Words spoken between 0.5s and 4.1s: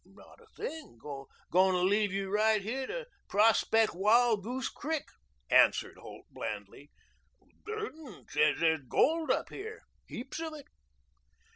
thing going to leave you right here to prospect